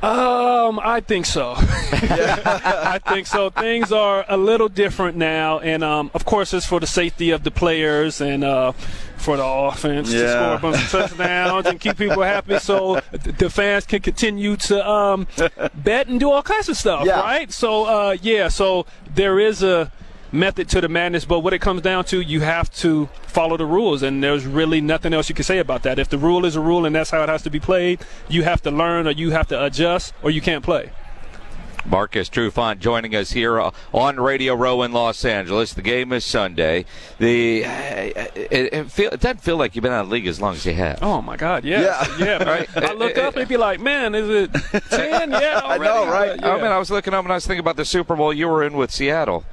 Um, 0.00 0.78
I 0.80 1.00
think 1.00 1.26
so. 1.26 1.54
I 1.58 3.00
think 3.04 3.26
so. 3.26 3.50
Things 3.50 3.90
are 3.90 4.24
a 4.28 4.36
little 4.36 4.68
different 4.68 5.16
now, 5.16 5.58
and 5.58 5.82
um, 5.82 6.10
of 6.14 6.24
course, 6.24 6.54
it's 6.54 6.66
for 6.66 6.78
the 6.78 6.86
safety 6.86 7.30
of 7.30 7.42
the 7.42 7.50
players 7.50 8.20
and 8.20 8.44
uh, 8.44 8.72
for 9.16 9.36
the 9.36 9.44
offense 9.44 10.12
yeah. 10.12 10.20
to 10.20 10.28
score 10.28 10.54
a 10.54 10.58
bunch 10.58 10.84
of 10.84 10.90
touchdowns 10.90 11.66
and 11.66 11.80
keep 11.80 11.96
people 11.96 12.22
happy, 12.22 12.60
so 12.60 13.00
the 13.10 13.50
fans 13.50 13.86
can 13.86 14.00
continue 14.00 14.56
to 14.56 14.88
um, 14.88 15.26
bet 15.74 16.06
and 16.06 16.20
do 16.20 16.30
all 16.30 16.44
kinds 16.44 16.68
of 16.68 16.76
stuff, 16.76 17.04
yeah. 17.04 17.20
right? 17.20 17.50
So, 17.50 17.84
uh, 17.86 18.16
yeah, 18.22 18.46
so 18.46 18.86
there 19.16 19.40
is 19.40 19.64
a 19.64 19.90
method 20.32 20.68
to 20.70 20.80
the 20.80 20.88
madness, 20.88 21.24
but 21.24 21.40
what 21.40 21.52
it 21.52 21.60
comes 21.60 21.82
down 21.82 22.04
to, 22.06 22.20
you 22.20 22.40
have 22.40 22.70
to 22.76 23.08
follow 23.26 23.56
the 23.56 23.66
rules, 23.66 24.02
and 24.02 24.22
there's 24.22 24.46
really 24.46 24.80
nothing 24.80 25.12
else 25.12 25.28
you 25.28 25.34
can 25.34 25.44
say 25.44 25.58
about 25.58 25.82
that. 25.82 25.98
If 25.98 26.08
the 26.08 26.18
rule 26.18 26.44
is 26.44 26.56
a 26.56 26.60
rule 26.60 26.84
and 26.84 26.94
that's 26.94 27.10
how 27.10 27.22
it 27.22 27.28
has 27.28 27.42
to 27.42 27.50
be 27.50 27.60
played, 27.60 28.00
you 28.28 28.42
have 28.42 28.62
to 28.62 28.70
learn 28.70 29.06
or 29.06 29.12
you 29.12 29.30
have 29.30 29.48
to 29.48 29.64
adjust 29.64 30.12
or 30.22 30.30
you 30.30 30.40
can't 30.40 30.64
play. 30.64 30.90
Marcus 31.88 32.28
Trufant 32.28 32.80
joining 32.80 33.14
us 33.14 33.32
here 33.32 33.60
uh, 33.60 33.70
on 33.92 34.20
Radio 34.20 34.54
Row 34.54 34.82
in 34.82 34.92
Los 34.92 35.24
Angeles. 35.24 35.72
The 35.72 35.82
game 35.82 36.12
is 36.12 36.24
Sunday. 36.24 36.84
The 37.18 37.64
uh, 37.64 37.70
it, 38.34 38.72
it, 38.72 38.90
feel, 38.90 39.10
it, 39.10 39.20
doesn't 39.20 39.40
feel 39.40 39.56
like 39.56 39.74
you've 39.74 39.82
been 39.82 39.92
out 39.92 40.02
of 40.02 40.08
the 40.08 40.14
league 40.14 40.26
as 40.26 40.40
long 40.40 40.54
as 40.54 40.66
you 40.66 40.74
have. 40.74 40.98
Oh 41.02 41.22
my 41.22 41.36
God, 41.36 41.64
yes. 41.64 42.08
yeah, 42.18 42.26
yeah. 42.26 42.44
Right. 42.48 42.68
I 42.76 42.92
look 42.92 43.18
up 43.18 43.36
and 43.36 43.48
be 43.48 43.56
like, 43.56 43.80
man, 43.80 44.14
is 44.14 44.28
it 44.28 44.52
ten? 44.90 45.30
Yeah, 45.30 45.60
already? 45.62 45.84
I 45.84 46.04
know, 46.04 46.10
right? 46.10 46.40
Yeah. 46.40 46.54
I 46.54 46.56
mean, 46.56 46.66
I 46.66 46.78
was 46.78 46.90
looking 46.90 47.14
up 47.14 47.24
and 47.24 47.32
I 47.32 47.36
was 47.36 47.46
thinking 47.46 47.60
about 47.60 47.76
the 47.76 47.84
Super 47.84 48.16
Bowl 48.16 48.32
you 48.32 48.48
were 48.48 48.62
in 48.62 48.76
with 48.76 48.90
Seattle. 48.90 49.44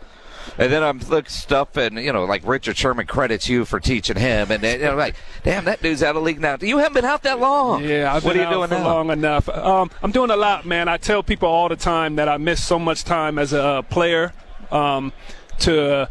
And 0.58 0.72
then 0.72 0.84
I'm 0.84 1.00
looking 1.00 1.30
stuff, 1.30 1.76
and 1.76 1.98
you 1.98 2.14
know, 2.14 2.24
like 2.26 2.46
Richard 2.46 2.78
Sherman 2.78 3.08
credits 3.08 3.50
you 3.50 3.66
for 3.66 3.80
teaching 3.80 4.16
him, 4.16 4.52
and 4.52 4.64
then, 4.64 4.80
you 4.80 4.86
know, 4.86 4.96
like, 4.96 5.16
damn, 5.44 5.66
that 5.66 5.82
dude's 5.82 6.02
out 6.02 6.16
of 6.16 6.24
league 6.24 6.40
now. 6.40 6.58
You 6.62 6.78
haven't 6.78 6.94
been 6.94 7.06
out 7.06 7.24
that 7.24 7.40
long. 7.40 7.84
Yeah, 7.84 8.14
I've 8.14 8.24
what 8.24 8.34
been 8.34 8.42
are 8.42 8.44
you 8.44 8.48
out 8.48 8.54
doing 8.54 8.70
for 8.70 8.76
now? 8.76 8.86
long 8.86 9.10
enough. 9.12 9.50
Um, 9.50 9.92
I'm 10.02 10.12
doing 10.12 10.32
a 10.32 10.38
lot, 10.38 10.66
man. 10.66 10.88
I 10.88 10.98
tell 10.98 11.24
people 11.24 11.50
all 11.50 11.68
the 11.68 11.76
time 11.76 12.16
that 12.16 12.30
I 12.30 12.38
miss 12.38 12.64
so 12.64 12.80
much 12.80 13.04
time 13.04 13.38
as 13.38 13.52
a 13.54 13.84
player 13.90 14.34
um, 14.72 15.12
to 15.60 16.10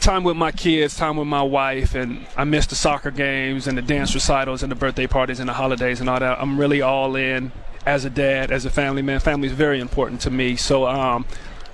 time 0.00 0.22
with 0.22 0.36
my 0.36 0.52
kids, 0.52 0.96
time 0.96 1.16
with 1.16 1.26
my 1.26 1.42
wife, 1.42 1.94
and 1.94 2.26
I 2.36 2.44
miss 2.44 2.66
the 2.66 2.76
soccer 2.76 3.10
games 3.10 3.66
and 3.66 3.76
the 3.76 3.82
dance 3.82 4.14
recitals 4.14 4.62
and 4.62 4.70
the 4.70 4.76
birthday 4.76 5.06
parties 5.06 5.40
and 5.40 5.48
the 5.48 5.54
holidays 5.54 6.00
and 6.00 6.08
all 6.08 6.20
that. 6.20 6.40
I'm 6.40 6.60
really 6.60 6.80
all 6.80 7.16
in 7.16 7.50
as 7.84 8.04
a 8.04 8.10
dad, 8.10 8.50
as 8.50 8.64
a 8.64 8.70
family 8.70 9.02
man. 9.02 9.20
Family 9.20 9.48
is 9.48 9.54
very 9.54 9.80
important 9.80 10.20
to 10.22 10.30
me. 10.30 10.56
So 10.56 10.86
um, 10.86 11.26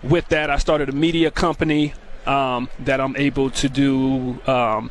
with 0.02 0.28
that, 0.28 0.50
I 0.50 0.58
started 0.58 0.88
a 0.88 0.92
media 0.92 1.30
company 1.30 1.94
um, 2.26 2.68
that 2.80 3.00
I'm 3.00 3.16
able 3.16 3.50
to 3.50 3.68
do 3.68 4.40
um, 4.46 4.90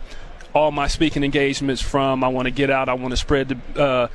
all 0.54 0.72
my 0.72 0.88
speaking 0.88 1.24
engagements 1.24 1.82
from. 1.82 2.24
I 2.24 2.28
want 2.28 2.46
to 2.46 2.52
get 2.52 2.70
out. 2.70 2.90
I 2.90 2.94
want 2.94 3.12
to 3.12 3.18
spread 3.18 3.50
the. 3.50 3.82
Uh, 3.82 4.08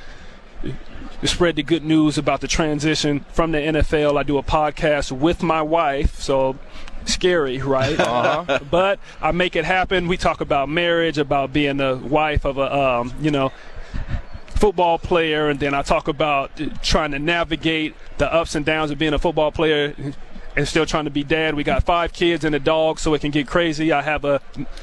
spread 1.23 1.55
the 1.55 1.63
good 1.63 1.83
news 1.83 2.17
about 2.19 2.41
the 2.41 2.47
transition 2.47 3.25
from 3.33 3.51
the 3.51 3.57
NFL. 3.57 4.19
I 4.19 4.23
do 4.23 4.37
a 4.37 4.43
podcast 4.43 5.11
with 5.11 5.41
my 5.41 5.63
wife, 5.63 6.19
so 6.19 6.57
scary, 7.05 7.59
right? 7.59 7.99
Uh-huh. 7.99 8.59
but 8.71 8.99
I 9.19 9.31
make 9.31 9.55
it 9.55 9.65
happen. 9.65 10.07
We 10.07 10.17
talk 10.17 10.41
about 10.41 10.69
marriage, 10.69 11.17
about 11.17 11.51
being 11.53 11.77
the 11.77 11.97
wife 11.97 12.45
of 12.45 12.59
a, 12.59 12.75
um, 12.75 13.13
you 13.19 13.31
know, 13.31 13.51
football 14.57 14.97
player, 14.99 15.49
and 15.49 15.59
then 15.59 15.73
I 15.73 15.81
talk 15.81 16.07
about 16.07 16.51
trying 16.81 17.11
to 17.11 17.19
navigate 17.19 17.95
the 18.17 18.31
ups 18.31 18.55
and 18.55 18.65
downs 18.65 18.91
of 18.91 18.97
being 18.97 19.13
a 19.13 19.19
football 19.19 19.51
player 19.51 19.95
and 20.57 20.67
still 20.67 20.85
trying 20.85 21.05
to 21.05 21.11
be 21.11 21.23
dad. 21.23 21.53
We 21.53 21.63
got 21.63 21.83
five 21.83 22.11
kids 22.11 22.43
and 22.43 22.55
a 22.55 22.59
dog, 22.59 22.99
so 22.99 23.13
it 23.13 23.21
can 23.21 23.31
get 23.31 23.47
crazy. 23.47 23.91
I 23.91 24.01
have 24.01 24.25
a 24.25 24.41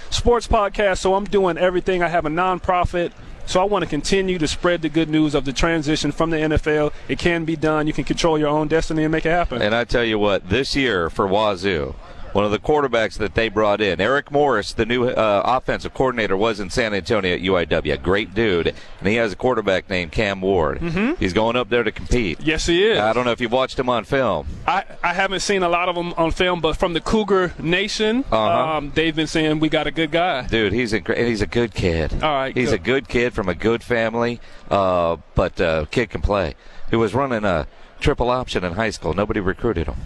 sports 0.09 0.47
podcast, 0.47 0.99
so 0.99 1.15
I'm 1.15 1.25
doing 1.25 1.59
everything. 1.59 2.03
I 2.03 2.09
have 2.09 2.25
a 2.25 2.31
nonprofit. 2.31 3.13
So 3.47 3.61
I 3.61 3.65
want 3.65 3.83
to 3.83 3.89
continue 3.89 4.39
to 4.39 4.49
spread 4.49 4.81
the 4.81 4.89
good 4.89 5.11
news 5.11 5.35
of 5.35 5.45
the 5.45 5.53
transition 5.53 6.13
from 6.13 6.31
the 6.31 6.39
NFL. 6.39 6.95
It 7.09 7.19
can 7.19 7.45
be 7.45 7.57
done. 7.57 7.87
You 7.87 7.93
can 7.93 8.05
control 8.05 8.39
your 8.39 8.49
own 8.49 8.69
destiny 8.69 9.03
and 9.03 9.13
make 9.13 9.27
it 9.27 9.31
happen. 9.31 9.61
And 9.61 9.75
I 9.75 9.85
tell 9.85 10.05
you 10.05 10.19
what, 10.19 10.49
this 10.49 10.75
year 10.75 11.11
for 11.11 11.27
Wazoo, 11.27 11.95
one 12.35 12.45
of 12.45 12.51
the 12.51 12.59
quarterbacks 12.59 13.17
that 13.19 13.35
they 13.35 13.49
brought 13.49 13.81
in. 13.81 14.01
Eric 14.01 14.33
Morris, 14.33 14.73
the 14.73 14.85
new 14.85 15.07
uh, 15.07 15.43
offensive 15.45 15.95
coordinator, 15.95 16.37
was 16.37 16.59
in 16.59 16.69
San 16.69 16.93
Antonio 16.93 17.35
at 17.35 17.41
UIW. 17.41 18.03
Great 18.03 18.35
dude. 18.35 18.75
And 18.99 19.09
he 19.09 19.15
has 19.15 19.33
a 19.33 19.37
quarterback 19.37 19.89
named 19.89 20.11
Cam 20.11 20.41
Ward. 20.41 20.81
Mm-hmm. 20.81 21.15
He's 21.21 21.33
going 21.33 21.55
up 21.55 21.69
there 21.69 21.85
to 21.85 21.93
compete. 21.93 22.41
Yes, 22.41 22.67
he 22.67 22.85
is. 22.85 22.99
I 22.99 23.13
don't 23.13 23.25
know 23.25 23.31
if 23.31 23.41
you've 23.41 23.53
watched 23.53 23.79
him 23.79 23.89
on 23.89 24.03
film. 24.03 24.49
I, 24.67 24.85
I 25.03 25.15
haven't 25.15 25.41
seen 25.41 25.63
a 25.63 25.69
lot 25.69 25.89
of 25.89 25.95
them 25.95 26.13
on 26.15 26.33
film, 26.33 26.61
but 26.61 26.77
from 26.77 26.93
the 26.93 27.01
Cougar 27.01 27.55
Nation, 27.61 28.25
uh-huh. 28.33 28.79
um, 28.79 28.93
they've 28.97 29.15
been 29.15 29.29
saying 29.29 29.61
we 29.61 29.69
got 29.69 29.87
a 29.87 29.93
good 29.93 30.11
guy. 30.11 30.49
Dude, 30.49 30.73
he's 30.73 30.93
a 30.93 31.01
he's 31.17 31.41
a 31.41 31.47
good 31.47 31.73
kid. 31.73 32.13
All 32.15 32.35
right, 32.35 32.57
he's 32.57 32.71
good. 32.71 32.81
a 32.81 32.83
good 32.83 33.09
kid 33.09 33.33
from 33.33 33.49
a 33.49 33.55
good 33.55 33.85
family, 33.85 34.41
uh, 34.71 35.19
but 35.37 35.61
uh, 35.61 35.85
kid 35.93 36.11
can 36.11 36.21
play. 36.21 36.57
He 36.91 36.97
was 36.97 37.15
running 37.15 37.45
a 37.45 37.69
triple 38.01 38.29
option 38.29 38.65
in 38.65 38.73
high 38.73 38.91
school. 38.91 39.15
Nobody 39.15 39.39
recruited 39.39 39.87
him 39.87 39.97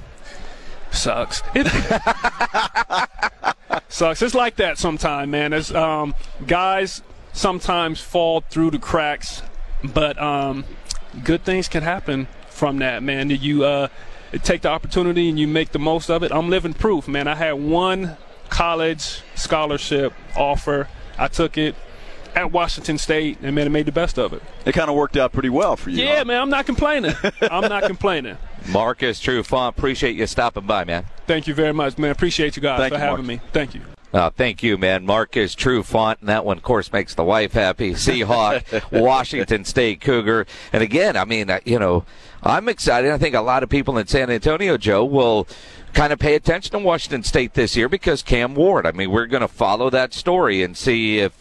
sucks. 0.93 1.43
It 1.55 1.67
sucks. 3.89 4.23
It's 4.23 4.35
like 4.35 4.57
that 4.57 4.79
sometimes, 4.79 5.31
man. 5.31 5.53
As 5.53 5.75
um, 5.75 6.15
guys 6.47 7.03
sometimes 7.33 8.01
fall 8.01 8.43
through 8.43 8.71
the 8.71 8.79
cracks, 8.79 9.43
but 9.85 10.21
um, 10.21 10.65
good 11.25 11.45
things 11.45 11.69
can 11.69 11.83
happen 11.83 12.29
from 12.49 12.79
that, 12.79 13.03
man. 13.03 13.31
You 13.31 13.65
uh, 13.65 13.89
take 14.43 14.63
the 14.63 14.69
opportunity 14.69 15.29
and 15.29 15.39
you 15.39 15.47
make 15.47 15.73
the 15.73 15.79
most 15.79 16.11
of 16.11 16.23
it. 16.23 16.33
I'm 16.33 16.51
living 16.51 16.75
proof, 16.75 17.09
man. 17.09 17.29
I 17.29 17.35
had 17.35 17.53
one 17.53 18.17
college 18.49 19.23
scholarship 19.35 20.13
offer. 20.37 20.89
I 21.19 21.29
took 21.29 21.59
it 21.59 21.75
at 22.35 22.53
Washington 22.53 22.99
State, 22.99 23.39
and 23.43 23.55
man, 23.55 23.67
it 23.67 23.71
made 23.71 23.87
the 23.87 23.93
best 23.93 24.19
of 24.19 24.33
it. 24.33 24.43
It 24.65 24.73
kind 24.73 24.89
of 24.89 24.97
worked 24.97 25.17
out 25.17 25.33
pretty 25.33 25.49
well 25.49 25.77
for 25.77 25.91
you. 25.91 26.05
Yeah, 26.05 26.19
huh? 26.19 26.25
man, 26.25 26.43
I'm 26.43 26.51
not 26.51 26.67
complaining. 26.67 27.15
I'm 27.43 27.69
not 27.69 27.83
complaining. 27.85 28.37
Marcus 28.69 29.21
Trufant, 29.21 29.69
appreciate 29.69 30.17
you 30.17 30.27
stopping 30.27 30.67
by, 30.67 30.85
man. 30.85 31.07
Thank 31.27 31.47
you 31.47 31.55
very 31.55 31.73
much, 31.73 31.99
man. 31.99 32.11
Appreciate 32.11 32.57
you 32.57 32.63
guys 32.63 32.79
Thank 32.79 32.93
for 32.95 32.99
you, 32.99 33.05
having 33.05 33.27
Mark. 33.27 33.43
me. 33.43 33.49
Thank 33.53 33.75
you. 33.75 33.83
Uh, 34.13 34.31
thank 34.31 34.63
you, 34.63 34.79
man. 34.79 35.05
Marcus 35.05 35.55
Trufant, 35.55 36.21
and 36.21 36.29
that 36.29 36.45
one, 36.45 36.57
of 36.57 36.63
course, 36.63 36.93
makes 36.93 37.15
the 37.15 37.25
wife 37.25 37.53
happy. 37.53 37.91
Seahawk, 37.95 38.91
Washington 39.01 39.65
State 39.65 40.01
Cougar. 40.01 40.47
And 40.73 40.83
again, 40.83 41.17
I 41.17 41.25
mean, 41.25 41.51
uh, 41.51 41.61
you 41.65 41.79
know, 41.79 42.05
I'm 42.43 42.69
excited. 42.69 43.11
I 43.11 43.19
think 43.19 43.35
a 43.35 43.41
lot 43.41 43.63
of 43.63 43.69
people 43.69 43.99
in 43.99 44.07
San 44.07 44.31
Antonio, 44.31 44.79
Joe, 44.79 45.05
will 45.05 45.47
kind 45.93 46.13
of 46.13 46.19
pay 46.19 46.35
attention 46.35 46.73
to 46.73 46.79
Washington 46.79 47.23
State 47.23 47.55
this 47.55 47.77
year 47.77 47.89
because 47.89 48.23
Cam 48.23 48.55
Ward. 48.55 48.87
I 48.87 48.93
mean, 48.93 49.11
we're 49.11 49.27
going 49.27 49.41
to 49.41 49.49
follow 49.49 49.91
that 49.91 50.15
story 50.15 50.63
and 50.63 50.77
see 50.77 51.19
if 51.19 51.35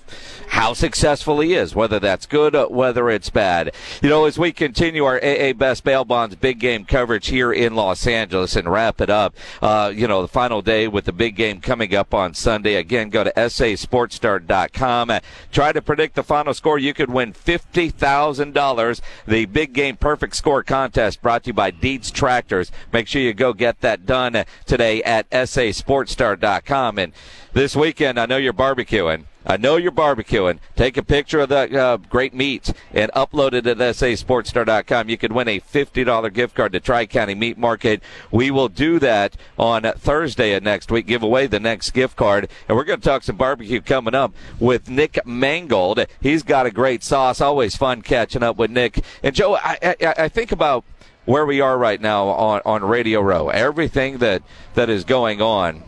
how 0.47 0.73
successful 0.73 1.39
he 1.41 1.53
is, 1.53 1.75
whether 1.75 1.99
that's 1.99 2.25
good, 2.25 2.55
whether 2.71 3.09
it's 3.09 3.29
bad. 3.29 3.73
You 4.01 4.09
know, 4.09 4.25
as 4.25 4.39
we 4.39 4.51
continue 4.51 5.05
our 5.05 5.17
AA 5.23 5.53
Best 5.53 5.83
Bail 5.83 6.05
Bonds 6.05 6.35
big 6.35 6.59
game 6.59 6.85
coverage 6.85 7.27
here 7.27 7.51
in 7.51 7.75
Los 7.75 8.07
Angeles 8.07 8.55
and 8.55 8.71
wrap 8.71 9.01
it 9.01 9.09
up, 9.09 9.35
uh, 9.61 9.91
you 9.93 10.07
know, 10.07 10.21
the 10.21 10.27
final 10.27 10.61
day 10.61 10.87
with 10.87 11.05
the 11.05 11.11
big 11.11 11.35
game 11.35 11.61
coming 11.61 11.93
up 11.93 12.13
on 12.13 12.33
Sunday. 12.33 12.56
Again, 12.65 13.09
go 13.09 13.23
to 13.23 13.31
sasportsstar.com. 13.31 15.09
Uh, 15.09 15.19
try 15.51 15.71
to 15.71 15.81
predict 15.81 16.15
the 16.15 16.23
final 16.23 16.53
score. 16.53 16.79
You 16.79 16.93
could 16.93 17.11
win 17.11 17.33
$50,000. 17.33 19.01
The 19.27 19.45
big 19.45 19.73
game 19.73 19.97
perfect 19.97 20.35
score 20.35 20.63
contest 20.63 21.21
brought 21.21 21.43
to 21.43 21.49
you 21.49 21.53
by 21.53 21.71
Deeds 21.71 22.11
Tractors. 22.11 22.71
Make 22.91 23.07
sure 23.07 23.21
you 23.21 23.33
go 23.33 23.53
get 23.53 23.81
that 23.81 24.05
done 24.05 24.43
today 24.65 25.03
at 25.03 25.29
sasportsstar.com. 25.29 26.99
And 26.99 27.13
this 27.53 27.75
weekend, 27.75 28.19
I 28.19 28.25
know 28.25 28.37
you're 28.37 28.53
barbecuing. 28.53 29.25
I 29.49 29.55
know 29.55 29.77
you're 29.77 29.93
barbecuing. 29.93 30.59
Take 30.75 30.97
a 30.97 31.03
picture 31.03 31.39
of 31.39 31.47
the 31.47 31.81
uh, 31.81 31.97
great 31.97 32.33
meat 32.33 32.73
and 32.93 33.09
upload 33.13 33.53
it 33.53 33.65
at 33.65 33.77
sasportsstar.com. 33.77 35.07
You 35.07 35.17
could 35.17 35.31
win 35.31 35.47
a 35.47 35.61
$50 35.61 36.33
gift 36.33 36.53
card 36.53 36.73
to 36.73 36.81
Tri 36.81 37.05
County 37.05 37.33
Meat 37.33 37.57
Market. 37.57 38.03
We 38.29 38.51
will 38.51 38.67
do 38.67 38.99
that 38.99 39.37
on 39.57 39.83
Thursday 39.83 40.53
of 40.53 40.63
next 40.63 40.91
week, 40.91 41.07
give 41.07 41.23
away 41.23 41.47
the 41.47 41.61
next 41.61 41.91
gift 41.91 42.17
card. 42.17 42.49
And 42.67 42.75
we're 42.75 42.83
going 42.83 42.99
to 42.99 43.07
talk 43.07 43.23
some 43.23 43.37
barbecue 43.37 43.79
coming 43.79 44.13
up 44.13 44.33
with 44.59 44.89
Nick 44.89 45.25
Mangold. 45.25 46.05
He's 46.19 46.43
got 46.43 46.65
a 46.65 46.71
great 46.71 47.01
sauce. 47.01 47.39
Always 47.39 47.77
fun 47.77 48.01
catching 48.01 48.43
up 48.43 48.57
with 48.57 48.69
Nick. 48.69 49.01
And 49.23 49.33
Joe, 49.33 49.55
I, 49.55 49.77
I, 49.81 50.13
I 50.17 50.27
think 50.27 50.51
about 50.51 50.83
where 51.23 51.45
we 51.45 51.61
are 51.61 51.77
right 51.77 52.01
now 52.01 52.27
on, 52.27 52.61
on 52.65 52.83
Radio 52.83 53.21
Row, 53.21 53.47
everything 53.47 54.17
that, 54.17 54.43
that 54.73 54.89
is 54.89 55.05
going 55.05 55.41
on 55.41 55.83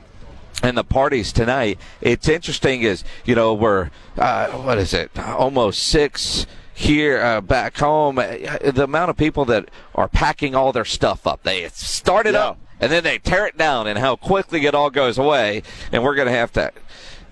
and 0.62 0.78
the 0.78 0.84
parties 0.84 1.32
tonight. 1.32 1.80
It's 2.02 2.28
interesting 2.28 2.82
is, 2.82 3.04
you 3.26 3.36
know, 3.36 3.54
we're, 3.54 3.90
uh, 4.18 4.48
what 4.50 4.78
is 4.78 4.94
it, 4.94 5.12
almost 5.18 5.84
six 5.84 6.46
here 6.74 7.22
uh, 7.22 7.42
back 7.42 7.78
home. 7.78 8.16
The 8.16 8.84
amount 8.84 9.10
of 9.10 9.18
people 9.18 9.46
that 9.46 9.70
are 9.96 10.08
packing 10.08 10.56
all 10.56 10.72
their 10.72 10.86
stuff 10.86 11.28
up. 11.28 11.44
They 11.44 11.68
start 11.70 12.26
it 12.26 12.34
Yeah. 12.34 12.48
up 12.50 12.58
and 12.80 12.92
then 12.92 13.04
they 13.04 13.18
tear 13.18 13.46
it 13.46 13.58
down 13.58 13.88
and 13.88 14.00
how 14.00 14.16
quickly 14.16 14.66
it 14.66 14.74
all 14.76 14.90
goes 14.90 15.18
away. 15.18 15.64
And 15.92 16.04
we're 16.04 16.16
going 16.16 16.28
to 16.28 16.34
have 16.34 16.52
to, 16.54 16.72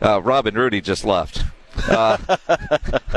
uh, 0.02 0.22
Rob 0.22 0.48
and 0.48 0.58
Rudy 0.58 0.82
just 0.82 1.06
left. 1.06 1.44
Uh, 1.88 2.18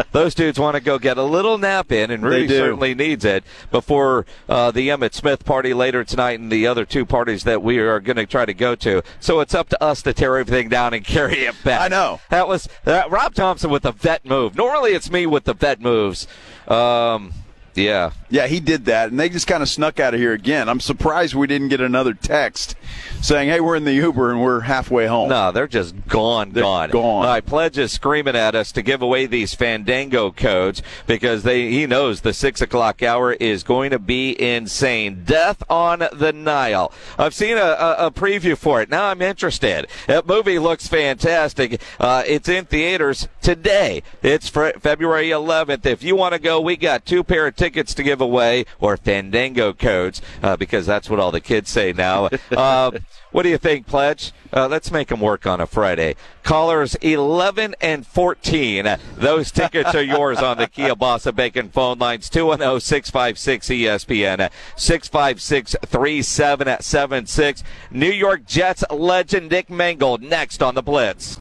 those 0.12 0.34
dudes 0.34 0.58
want 0.58 0.74
to 0.74 0.80
go 0.80 0.98
get 0.98 1.18
a 1.18 1.22
little 1.22 1.58
nap 1.58 1.92
in, 1.92 2.10
and 2.10 2.22
Rudy 2.22 2.48
certainly 2.48 2.94
needs 2.94 3.24
it 3.24 3.44
before 3.70 4.26
uh, 4.48 4.70
the 4.70 4.88
Emmitt 4.88 5.14
Smith 5.14 5.44
party 5.44 5.74
later 5.74 6.04
tonight 6.04 6.38
and 6.40 6.50
the 6.50 6.66
other 6.66 6.84
two 6.84 7.04
parties 7.06 7.44
that 7.44 7.62
we 7.62 7.78
are 7.78 8.00
going 8.00 8.16
to 8.16 8.26
try 8.26 8.44
to 8.44 8.54
go 8.54 8.74
to. 8.76 9.02
So 9.20 9.40
it's 9.40 9.54
up 9.54 9.68
to 9.70 9.82
us 9.82 10.02
to 10.02 10.12
tear 10.12 10.36
everything 10.36 10.68
down 10.68 10.94
and 10.94 11.04
carry 11.10 11.44
it 11.44 11.54
back. 11.64 11.80
I 11.80 11.88
know. 11.88 12.20
that 12.30 12.48
was 12.48 12.68
uh, 12.86 13.04
Rob 13.08 13.34
Thompson 13.34 13.70
with 13.70 13.82
the 13.82 13.92
vet 13.92 14.24
move. 14.24 14.56
Normally 14.56 14.92
it's 14.92 15.10
me 15.10 15.26
with 15.26 15.44
the 15.44 15.54
vet 15.54 15.80
moves. 15.80 16.26
Um, 16.68 17.32
yeah, 17.74 18.10
Yeah, 18.28 18.46
he 18.46 18.60
did 18.60 18.84
that, 18.86 19.10
and 19.10 19.18
they 19.18 19.28
just 19.28 19.46
kind 19.46 19.62
of 19.62 19.68
snuck 19.68 19.98
out 20.00 20.14
of 20.14 20.20
here 20.20 20.32
again. 20.32 20.68
I'm 20.68 20.80
surprised 20.80 21.34
we 21.34 21.46
didn't 21.46 21.68
get 21.68 21.80
another 21.80 22.14
text 22.14 22.74
saying, 23.20 23.48
"Hey, 23.48 23.60
we're 23.60 23.76
in 23.76 23.84
the 23.84 23.92
Uber 23.92 24.30
and 24.30 24.40
we're 24.42 24.60
halfway 24.60 25.06
home." 25.06 25.28
No, 25.28 25.50
they're 25.52 25.66
just 25.66 25.94
gone, 26.08 26.50
They're 26.52 26.62
gone. 26.62 26.90
gone. 26.90 27.24
My 27.26 27.40
Pledge 27.40 27.78
is 27.78 27.92
screaming 27.92 28.36
at 28.36 28.54
us 28.54 28.72
to 28.72 28.82
give 28.82 29.02
away 29.02 29.26
these 29.26 29.54
Fandango 29.54 30.30
codes 30.30 30.82
because 31.06 31.42
they 31.42 31.70
he 31.70 31.86
knows 31.86 32.20
the 32.20 32.32
six 32.32 32.60
o'clock 32.60 33.02
hour 33.02 33.32
is 33.34 33.62
going 33.62 33.90
to 33.90 33.98
be 33.98 34.40
insane. 34.40 35.22
Death 35.24 35.62
on 35.68 36.00
the 36.12 36.32
Nile. 36.32 36.92
I've 37.18 37.34
seen 37.34 37.56
a, 37.56 37.60
a, 37.60 38.06
a 38.06 38.10
preview 38.10 38.56
for 38.56 38.80
it. 38.82 38.88
Now 38.90 39.04
I'm 39.06 39.22
interested. 39.22 39.86
That 40.06 40.26
movie 40.26 40.58
looks 40.58 40.86
fantastic. 40.88 41.80
Uh, 41.98 42.22
it's 42.26 42.48
in 42.48 42.64
theaters 42.66 43.28
today. 43.40 44.02
It's 44.23 44.49
February 44.49 45.28
11th. 45.28 45.87
If 45.87 46.02
you 46.02 46.16
want 46.16 46.35
to 46.35 46.40
go, 46.40 46.61
we 46.61 46.76
got 46.76 47.04
two 47.04 47.25
pair 47.25 47.47
of 47.47 47.56
tickets 47.56 47.94
to 47.94 48.02
give 48.02 48.20
away 48.20 48.64
or 48.78 48.97
Fandango 48.97 49.73
codes 49.73 50.23
uh, 50.42 50.56
because 50.56 50.87
that's 50.87 51.09
what 51.09 51.20
all 51.20 51.30
the 51.30 51.40
kids 51.40 51.70
say 51.70 51.92
now. 51.92 52.28
Uh, 52.50 52.90
what 53.32 53.42
do 53.42 53.49
you 53.49 53.59
think, 53.59 53.87
Pledge? 53.87 54.32
Uh, 54.52 54.66
let's 54.66 54.90
make 54.90 55.09
them 55.09 55.20
work 55.20 55.47
on 55.47 55.61
a 55.61 55.66
Friday. 55.66 56.16
Callers 56.42 56.97
11 56.97 57.76
and 57.80 58.06
14. 58.06 58.97
Those 59.16 59.50
tickets 59.52 59.94
are 59.94 60.02
yours 60.02 60.38
on 60.38 60.56
the 60.56 60.66
Kia 60.66 60.97
Bossa 60.97 61.35
Bacon 61.35 61.68
phone 61.68 61.99
lines 61.99 62.28
210 62.28 62.80
656 62.80 63.68
ESPN 63.68 64.50
656 64.76 65.76
3776. 65.87 67.62
New 67.90 68.11
York 68.11 68.44
Jets 68.47 68.82
legend 68.90 69.50
Nick 69.50 69.70
Mangold 69.70 70.23
next 70.23 70.62
on 70.62 70.75
the 70.75 70.82
Blitz. 70.82 71.38